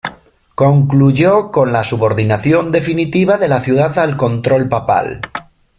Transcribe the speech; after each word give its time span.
Concluyó 0.55 1.51
con 1.51 1.71
la 1.71 1.83
subordinación 1.83 2.71
definitiva 2.71 3.37
de 3.37 3.47
la 3.47 3.61
ciudad 3.61 3.99
al 3.99 4.17
control 4.17 4.67
papal. 4.67 5.21